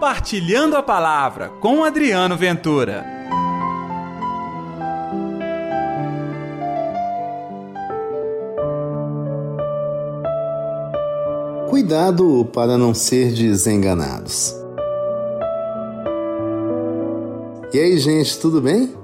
Compartilhando 0.00 0.78
a 0.78 0.82
Palavra 0.82 1.50
com 1.60 1.84
Adriano 1.84 2.34
Ventura. 2.34 3.04
Cuidado 11.68 12.48
para 12.50 12.78
não 12.78 12.94
ser 12.94 13.34
desenganados. 13.34 14.54
E 17.74 17.78
aí, 17.78 17.98
gente, 17.98 18.38
tudo 18.38 18.62
bem? 18.62 18.94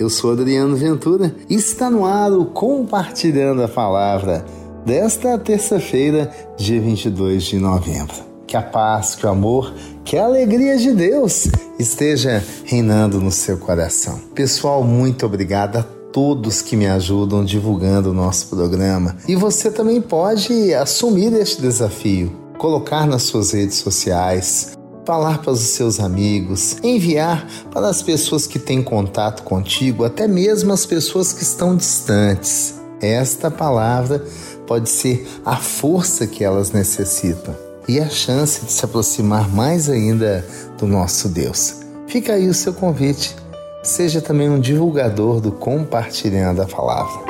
Eu 0.00 0.10
sou 0.10 0.32
Adriano 0.32 0.74
Ventura 0.74 1.32
e 1.48 1.54
está 1.54 1.88
no 1.88 2.04
ar 2.04 2.32
o 2.32 2.46
Compartilhando 2.46 3.62
a 3.62 3.68
Palavra 3.68 4.44
desta 4.84 5.38
terça-feira, 5.38 6.28
dia 6.58 6.80
22 6.80 7.44
de 7.44 7.58
novembro 7.60 8.29
que 8.50 8.56
a 8.56 8.62
paz, 8.62 9.14
que 9.14 9.24
o 9.24 9.28
amor, 9.28 9.72
que 10.04 10.16
a 10.16 10.24
alegria 10.24 10.76
de 10.76 10.92
Deus 10.92 11.46
esteja 11.78 12.44
reinando 12.64 13.20
no 13.20 13.30
seu 13.30 13.56
coração. 13.56 14.18
Pessoal, 14.34 14.82
muito 14.82 15.24
obrigado 15.24 15.76
a 15.76 15.84
todos 16.12 16.60
que 16.60 16.74
me 16.74 16.88
ajudam 16.88 17.44
divulgando 17.44 18.10
o 18.10 18.12
nosso 18.12 18.48
programa. 18.48 19.16
E 19.28 19.36
você 19.36 19.70
também 19.70 20.00
pode 20.00 20.74
assumir 20.74 21.32
este 21.34 21.62
desafio, 21.62 22.32
colocar 22.58 23.06
nas 23.06 23.22
suas 23.22 23.52
redes 23.52 23.76
sociais, 23.76 24.76
falar 25.06 25.38
para 25.38 25.52
os 25.52 25.60
seus 25.60 26.00
amigos, 26.00 26.76
enviar 26.82 27.46
para 27.70 27.88
as 27.88 28.02
pessoas 28.02 28.48
que 28.48 28.58
têm 28.58 28.82
contato 28.82 29.44
contigo, 29.44 30.04
até 30.04 30.26
mesmo 30.26 30.72
as 30.72 30.84
pessoas 30.84 31.32
que 31.32 31.44
estão 31.44 31.76
distantes. 31.76 32.74
Esta 33.00 33.48
palavra 33.48 34.24
pode 34.66 34.90
ser 34.90 35.24
a 35.44 35.54
força 35.56 36.26
que 36.26 36.42
elas 36.42 36.72
necessitam 36.72 37.69
e 37.88 38.00
a 38.00 38.08
chance 38.08 38.64
de 38.64 38.72
se 38.72 38.84
aproximar 38.84 39.48
mais 39.48 39.88
ainda 39.88 40.44
do 40.78 40.86
nosso 40.86 41.28
Deus. 41.28 41.80
Fica 42.06 42.34
aí 42.34 42.48
o 42.48 42.54
seu 42.54 42.72
convite. 42.72 43.36
Seja 43.82 44.20
também 44.20 44.50
um 44.50 44.60
divulgador 44.60 45.40
do 45.40 45.52
compartilhando 45.52 46.60
a 46.60 46.66
palavra. 46.66 47.20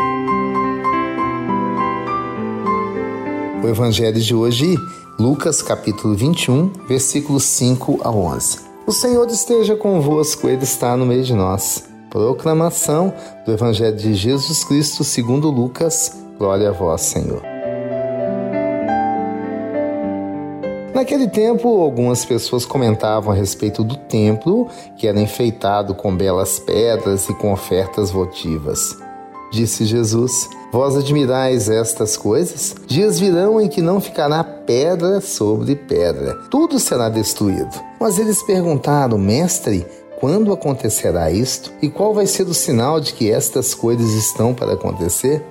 O 3.63 3.69
evangelho 3.69 4.21
de 4.21 4.35
hoje, 4.35 4.75
Lucas 5.19 5.61
capítulo 5.61 6.17
21, 6.17 6.73
versículos 6.89 7.45
5 7.45 8.01
a 8.03 8.11
11. 8.11 8.59
O 8.87 8.93
Senhor 8.93 9.29
esteja 9.29 9.77
convosco, 9.77 10.49
ele 10.49 10.65
está 10.65 10.97
no 10.97 11.07
meio 11.07 11.23
de 11.23 11.35
nós. 11.35 11.85
Proclamação 12.09 13.13
do 13.47 13.53
evangelho 13.53 13.97
de 13.97 14.15
Jesus 14.15 14.65
Cristo, 14.65 15.05
segundo 15.05 15.51
Lucas. 15.51 16.17
Glória 16.39 16.71
a 16.71 16.73
vós, 16.73 17.03
Senhor. 17.03 17.60
Naquele 21.01 21.29
tempo, 21.29 21.81
algumas 21.81 22.27
pessoas 22.27 22.67
comentavam 22.67 23.33
a 23.33 23.35
respeito 23.35 23.83
do 23.83 23.97
templo, 23.97 24.69
que 24.99 25.09
era 25.09 25.19
enfeitado 25.19 25.95
com 25.95 26.15
belas 26.15 26.59
pedras 26.59 27.27
e 27.27 27.33
com 27.33 27.55
ofertas 27.55 28.11
votivas. 28.11 28.95
Disse 29.51 29.87
Jesus: 29.87 30.47
Vós 30.71 30.95
admirais 30.99 31.71
estas 31.71 32.19
coisas? 32.19 32.75
Dias 32.87 33.19
virão 33.19 33.59
em 33.59 33.67
que 33.67 33.81
não 33.81 33.99
ficará 33.99 34.45
pedra 34.45 35.23
sobre 35.23 35.75
pedra, 35.75 36.35
tudo 36.51 36.79
será 36.79 37.09
destruído. 37.09 37.81
Mas 37.99 38.19
eles 38.19 38.43
perguntaram, 38.43 39.17
Mestre, 39.17 39.87
quando 40.21 40.53
acontecerá 40.53 41.31
isto? 41.31 41.73
E 41.81 41.89
qual 41.89 42.13
vai 42.13 42.27
ser 42.27 42.43
o 42.43 42.53
sinal 42.53 43.01
de 43.01 43.15
que 43.15 43.31
estas 43.31 43.73
coisas 43.73 44.11
estão 44.11 44.53
para 44.53 44.75
acontecer? 44.75 45.43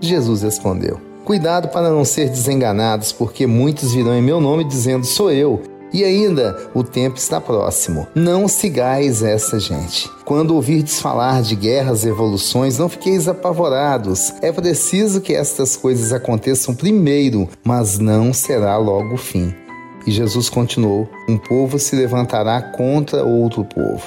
Jesus 0.00 0.42
respondeu: 0.42 1.13
Cuidado 1.24 1.68
para 1.68 1.88
não 1.88 2.04
ser 2.04 2.28
desenganados, 2.28 3.10
porque 3.10 3.46
muitos 3.46 3.94
virão 3.94 4.14
em 4.14 4.22
meu 4.22 4.40
nome 4.40 4.62
dizendo: 4.62 5.06
Sou 5.06 5.30
eu. 5.30 5.62
E 5.90 6.02
ainda, 6.02 6.56
o 6.74 6.82
tempo 6.82 7.16
está 7.16 7.40
próximo. 7.40 8.06
Não 8.16 8.48
sigais 8.48 9.22
essa 9.22 9.60
gente. 9.60 10.10
Quando 10.24 10.54
ouvirdes 10.54 11.00
falar 11.00 11.40
de 11.40 11.54
guerras 11.54 12.02
e 12.02 12.06
revoluções, 12.06 12.78
não 12.78 12.88
fiqueis 12.88 13.28
apavorados. 13.28 14.32
É 14.42 14.50
preciso 14.50 15.20
que 15.20 15.32
estas 15.32 15.76
coisas 15.76 16.12
aconteçam 16.12 16.74
primeiro, 16.74 17.48
mas 17.62 17.96
não 17.98 18.32
será 18.32 18.76
logo 18.76 19.14
o 19.14 19.18
fim. 19.18 19.54
E 20.04 20.10
Jesus 20.10 20.50
continuou: 20.50 21.08
Um 21.28 21.38
povo 21.38 21.78
se 21.78 21.94
levantará 21.96 22.60
contra 22.60 23.24
outro 23.24 23.64
povo. 23.64 24.02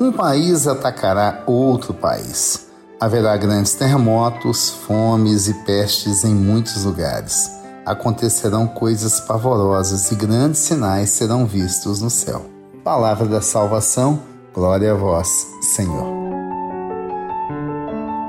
Um 0.00 0.12
país 0.12 0.66
atacará 0.66 1.42
outro 1.46 1.92
país. 1.92 2.69
Haverá 3.00 3.34
grandes 3.38 3.72
terremotos, 3.72 4.68
fomes 4.68 5.48
e 5.48 5.54
pestes 5.64 6.22
em 6.22 6.34
muitos 6.34 6.84
lugares. 6.84 7.50
Acontecerão 7.86 8.66
coisas 8.66 9.20
pavorosas 9.20 10.12
e 10.12 10.14
grandes 10.14 10.60
sinais 10.60 11.08
serão 11.08 11.46
vistos 11.46 12.02
no 12.02 12.10
céu. 12.10 12.44
Palavra 12.84 13.26
da 13.26 13.40
salvação, 13.40 14.20
glória 14.52 14.92
a 14.92 14.94
vós, 14.94 15.46
Senhor. 15.62 16.12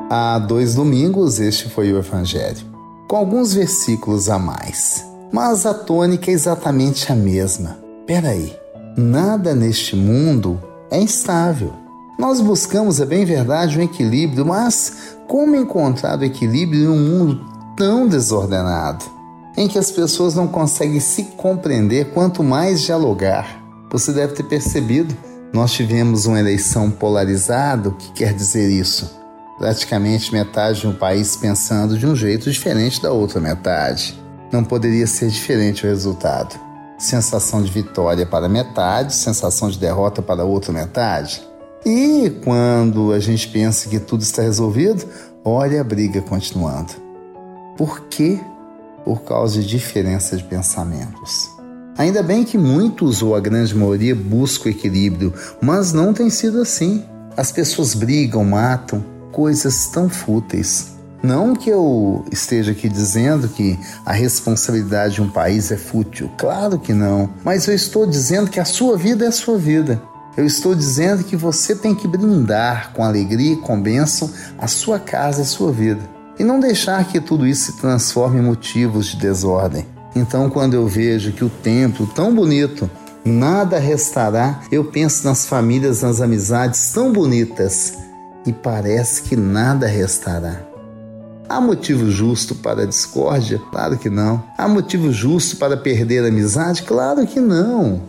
Há 0.09 0.39
dois 0.39 0.75
domingos 0.75 1.41
este 1.41 1.69
foi 1.69 1.91
o 1.91 1.97
Evangelho, 1.97 2.65
com 3.09 3.17
alguns 3.17 3.53
versículos 3.53 4.29
a 4.29 4.39
mais. 4.39 5.05
Mas 5.33 5.65
a 5.65 5.73
tônica 5.73 6.31
é 6.31 6.33
exatamente 6.33 7.11
a 7.11 7.15
mesma. 7.15 7.77
Peraí, 8.07 8.57
nada 8.95 9.53
neste 9.53 9.97
mundo 9.97 10.61
é 10.89 10.97
instável. 10.97 11.80
Nós 12.21 12.39
buscamos, 12.39 12.99
é 12.99 13.05
bem 13.07 13.25
verdade, 13.25 13.79
um 13.79 13.81
equilíbrio, 13.81 14.45
mas 14.45 15.15
como 15.27 15.55
encontrar 15.55 16.19
o 16.19 16.23
equilíbrio 16.23 16.83
em 16.83 16.87
um 16.87 16.95
mundo 16.95 17.43
tão 17.75 18.07
desordenado, 18.07 19.03
em 19.57 19.67
que 19.67 19.79
as 19.79 19.89
pessoas 19.89 20.35
não 20.35 20.47
conseguem 20.47 20.99
se 20.99 21.23
compreender, 21.35 22.11
quanto 22.13 22.43
mais 22.43 22.81
dialogar? 22.81 23.59
Você 23.91 24.13
deve 24.13 24.33
ter 24.33 24.43
percebido, 24.43 25.17
nós 25.51 25.71
tivemos 25.71 26.27
uma 26.27 26.39
eleição 26.39 26.91
polarizada, 26.91 27.89
o 27.89 27.93
que 27.93 28.11
quer 28.11 28.35
dizer 28.35 28.69
isso? 28.69 29.19
Praticamente 29.57 30.31
metade 30.31 30.85
do 30.85 30.93
país 30.93 31.35
pensando 31.35 31.97
de 31.97 32.05
um 32.05 32.15
jeito 32.15 32.51
diferente 32.51 33.01
da 33.01 33.11
outra 33.11 33.41
metade. 33.41 34.15
Não 34.51 34.63
poderia 34.63 35.07
ser 35.07 35.27
diferente 35.29 35.87
o 35.87 35.89
resultado. 35.89 36.55
Sensação 36.99 37.63
de 37.63 37.71
vitória 37.71 38.27
para 38.27 38.47
metade, 38.47 39.15
sensação 39.15 39.71
de 39.71 39.79
derrota 39.79 40.21
para 40.21 40.45
outra 40.45 40.71
metade. 40.71 41.49
E 41.85 42.29
quando 42.43 43.11
a 43.11 43.19
gente 43.19 43.47
pensa 43.47 43.89
que 43.89 43.99
tudo 43.99 44.21
está 44.21 44.43
resolvido, 44.43 45.03
olha 45.43 45.81
a 45.81 45.83
briga 45.83 46.21
continuando. 46.21 46.93
Por 47.75 48.01
quê? 48.01 48.39
Por 49.03 49.23
causa 49.23 49.59
de 49.59 49.67
diferença 49.67 50.37
de 50.37 50.43
pensamentos. 50.43 51.49
Ainda 51.97 52.21
bem 52.21 52.43
que 52.43 52.57
muitos, 52.57 53.23
ou 53.23 53.35
a 53.35 53.39
grande 53.39 53.75
maioria, 53.75 54.15
buscam 54.15 54.69
equilíbrio, 54.69 55.33
mas 55.59 55.91
não 55.91 56.13
tem 56.13 56.29
sido 56.29 56.61
assim. 56.61 57.03
As 57.35 57.51
pessoas 57.51 57.95
brigam, 57.95 58.43
matam, 58.43 59.03
coisas 59.31 59.87
tão 59.87 60.07
fúteis. 60.07 60.91
Não 61.23 61.55
que 61.55 61.69
eu 61.69 62.25
esteja 62.31 62.71
aqui 62.71 62.89
dizendo 62.89 63.47
que 63.47 63.77
a 64.05 64.11
responsabilidade 64.11 65.15
de 65.15 65.21
um 65.21 65.29
país 65.29 65.71
é 65.71 65.77
fútil, 65.77 66.31
claro 66.37 66.79
que 66.79 66.93
não, 66.93 67.29
mas 67.43 67.67
eu 67.67 67.75
estou 67.75 68.07
dizendo 68.07 68.49
que 68.49 68.59
a 68.59 68.65
sua 68.65 68.97
vida 68.97 69.25
é 69.25 69.27
a 69.27 69.31
sua 69.31 69.57
vida. 69.57 70.01
Eu 70.37 70.45
estou 70.45 70.73
dizendo 70.73 71.23
que 71.23 71.35
você 71.35 71.75
tem 71.75 71.93
que 71.93 72.07
brindar 72.07 72.93
com 72.93 73.03
alegria 73.03 73.53
e 73.53 73.57
com 73.57 73.81
bênção 73.81 74.31
a 74.57 74.67
sua 74.67 74.97
casa 74.97 75.41
a 75.41 75.45
sua 75.45 75.71
vida. 75.71 76.01
E 76.39 76.43
não 76.43 76.59
deixar 76.59 77.05
que 77.05 77.19
tudo 77.19 77.45
isso 77.45 77.71
se 77.71 77.77
transforme 77.77 78.39
em 78.39 78.43
motivos 78.43 79.07
de 79.07 79.17
desordem. 79.17 79.85
Então, 80.15 80.49
quando 80.49 80.73
eu 80.73 80.87
vejo 80.87 81.33
que 81.33 81.43
o 81.43 81.49
templo 81.49 82.07
tão 82.07 82.33
bonito, 82.33 82.89
nada 83.23 83.77
restará, 83.77 84.61
eu 84.71 84.85
penso 84.85 85.25
nas 85.25 85.45
famílias, 85.45 86.01
nas 86.01 86.21
amizades 86.21 86.91
tão 86.91 87.11
bonitas 87.11 87.97
e 88.45 88.51
parece 88.51 89.23
que 89.23 89.35
nada 89.35 89.85
restará. 89.87 90.61
Há 91.47 91.59
motivo 91.59 92.09
justo 92.09 92.55
para 92.55 92.83
a 92.83 92.85
discórdia? 92.85 93.61
Claro 93.69 93.97
que 93.97 94.09
não. 94.09 94.41
Há 94.57 94.69
motivo 94.69 95.11
justo 95.11 95.57
para 95.57 95.75
perder 95.75 96.23
a 96.23 96.29
amizade? 96.29 96.83
Claro 96.83 97.27
que 97.27 97.41
não. 97.41 98.01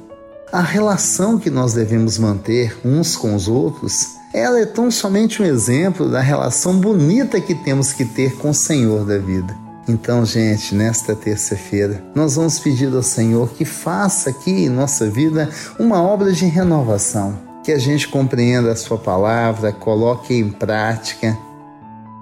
A 0.53 0.61
relação 0.61 1.39
que 1.39 1.49
nós 1.49 1.73
devemos 1.73 2.19
manter 2.19 2.79
uns 2.85 3.17
com 3.17 3.35
os 3.35 3.49
outros, 3.49 4.17
ela 4.35 4.61
é 4.61 4.67
tão 4.67 4.91
somente 4.91 5.41
um 5.41 5.47
exemplo 5.47 6.11
da 6.11 6.21
relação 6.21 6.79
bonita 6.79 7.41
que 7.41 7.55
temos 7.55 7.95
que 7.95 8.05
ter 8.05 8.37
com 8.37 8.51
o 8.51 8.55
Senhor 8.55 9.07
da 9.07 9.17
vida. 9.17 9.57
Então, 9.89 10.27
gente, 10.27 10.75
nesta 10.75 11.17
terça-feira, 11.17 12.05
nós 12.15 12.37
vamos 12.37 12.59
pedir 12.59 12.95
ao 12.95 13.03
Senhor 13.03 13.49
que 13.55 13.65
faça 13.65 14.29
aqui 14.29 14.67
em 14.67 14.69
nossa 14.69 15.09
vida 15.09 15.49
uma 15.79 16.03
obra 16.03 16.31
de 16.31 16.45
renovação, 16.45 17.33
que 17.65 17.73
a 17.73 17.79
gente 17.79 18.07
compreenda 18.09 18.73
a 18.73 18.77
Sua 18.77 18.99
palavra, 18.99 19.73
coloque 19.73 20.35
em 20.35 20.51
prática 20.51 21.35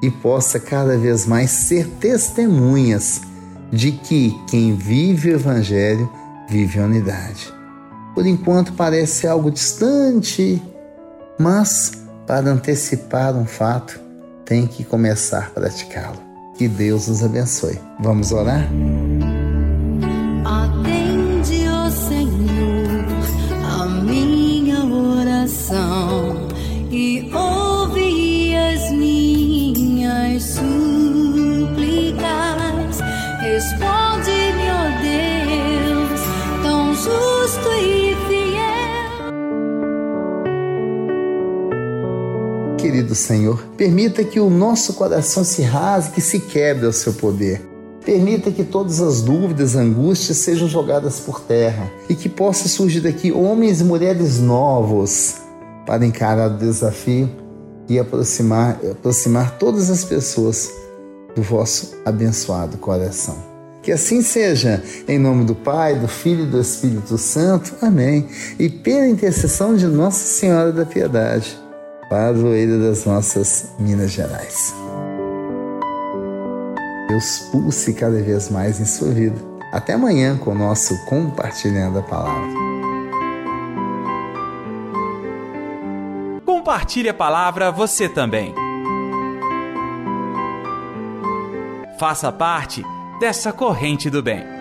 e 0.01 0.09
possa 0.09 0.61
cada 0.61 0.97
vez 0.97 1.27
mais 1.27 1.51
ser 1.51 1.89
testemunhas 1.99 3.23
de 3.73 3.91
que 3.91 4.41
quem 4.49 4.77
vive 4.77 5.31
o 5.31 5.35
Evangelho 5.35 6.09
vive 6.49 6.79
a 6.79 6.85
unidade. 6.85 7.60
Por 8.21 8.27
enquanto 8.27 8.75
parece 8.75 9.27
algo 9.27 9.51
distante, 9.51 10.63
mas 11.39 11.93
para 12.27 12.51
antecipar 12.51 13.35
um 13.35 13.47
fato, 13.47 13.99
tem 14.45 14.67
que 14.67 14.85
começar 14.85 15.47
a 15.47 15.61
praticá-lo. 15.61 16.19
Que 16.55 16.69
Deus 16.69 17.09
nos 17.09 17.25
abençoe. 17.25 17.81
Vamos 17.99 18.31
orar? 18.31 18.69
Querido 42.81 43.15
Senhor, 43.15 43.63
permita 43.77 44.25
que 44.25 44.41
o 44.41 44.49
nosso 44.49 44.95
coração 44.95 45.45
se 45.45 45.63
rasgue 45.63 46.19
e 46.19 46.23
se 46.23 46.41
quebre 46.41 46.87
ao 46.87 46.93
seu 46.93 47.13
poder 47.13 47.71
Permita 48.05 48.51
que 48.51 48.65
todas 48.65 49.01
as 49.01 49.21
dúvidas, 49.21 49.77
angústias 49.77 50.39
sejam 50.39 50.67
jogadas 50.69 51.21
por 51.21 51.41
terra 51.41 51.91
e 52.09 52.15
que 52.15 52.29
possa 52.29 52.67
surgir 52.67 53.01
daqui 53.01 53.31
homens 53.31 53.81
e 53.81 53.85
mulheres 53.85 54.39
novos 54.41 55.37
para 55.85 56.05
encarar 56.07 56.51
o 56.51 56.57
desafio 56.57 57.29
e 57.89 57.99
aproximar, 57.99 58.81
aproximar 58.91 59.59
todas 59.59 59.91
as 59.91 60.05
pessoas 60.05 60.71
do 61.37 61.43
vosso 61.43 61.95
abençoado 62.05 62.79
coração. 62.79 63.37
Que 63.83 63.93
assim 63.93 64.23
seja, 64.23 64.83
em 65.07 65.19
nome 65.19 65.45
do 65.45 65.55
Pai, 65.55 65.99
do 65.99 66.09
Filho 66.09 66.45
e 66.45 66.47
do 66.47 66.61
Espírito 66.61 67.17
Santo. 67.19 67.75
Amém. 67.83 68.29
E 68.59 68.69
pela 68.69 69.07
intercessão 69.07 69.75
de 69.75 69.87
Nossa 69.87 70.25
Senhora 70.25 70.73
da 70.73 70.85
Piedade, 70.85 71.59
padroeira 72.11 72.77
das 72.77 73.05
nossas 73.05 73.73
Minas 73.79 74.11
Gerais. 74.11 74.75
Deus 77.09 77.39
pulse 77.53 77.95
cada 77.95 78.21
vez 78.21 78.51
mais 78.51 78.81
em 78.81 78.85
sua 78.85 79.13
vida. 79.13 79.37
Até 79.73 79.93
amanhã 79.93 80.37
com 80.37 80.51
o 80.51 80.55
nosso 80.55 80.93
Compartilhando 81.07 82.01
a 82.01 82.03
Palavra. 82.03 82.51
Compartilhe 86.45 87.09
a 87.09 87.15
palavra 87.15 87.71
você 87.71 88.09
também. 88.09 88.53
Faça 91.99 92.33
parte 92.33 92.83
dessa 93.21 93.53
corrente 93.53 94.11
do 94.11 94.21
bem. 94.21 94.60